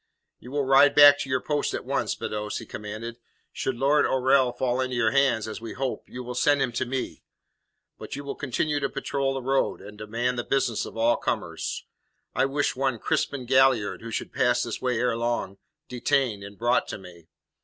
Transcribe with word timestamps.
"You 0.39 0.49
will 0.49 0.65
ride 0.65 0.95
back 0.95 1.19
to 1.19 1.29
your 1.29 1.41
post 1.41 1.75
at 1.75 1.85
once, 1.85 2.15
Beddoes," 2.15 2.57
he 2.57 2.65
commanded. 2.65 3.19
"Should 3.53 3.75
Lord 3.75 4.03
Oriel 4.03 4.51
fall 4.51 4.81
into 4.81 4.95
your 4.95 5.11
hands, 5.11 5.47
as 5.47 5.61
we 5.61 5.73
hope, 5.73 6.05
you 6.09 6.23
will 6.23 6.33
send 6.33 6.59
him 6.59 6.71
to 6.71 6.87
me. 6.87 7.21
But 7.99 8.15
you 8.15 8.23
will 8.23 8.33
continue 8.33 8.79
to 8.79 8.89
patrol 8.89 9.35
the 9.35 9.43
road, 9.43 9.79
and 9.79 9.99
demand 9.99 10.39
the 10.39 10.43
business 10.43 10.87
of 10.87 10.97
all 10.97 11.17
comers. 11.17 11.85
I 12.33 12.45
wish 12.45 12.75
one 12.75 12.97
Crispin 12.97 13.45
Galliard, 13.45 14.01
who 14.01 14.09
should 14.09 14.33
pass 14.33 14.63
this 14.63 14.81
way 14.81 14.97
ere 14.97 15.15
long, 15.15 15.59
detained, 15.87 16.43
and 16.43 16.57
brought 16.57 16.87
to 16.87 16.97
me. 16.97 17.27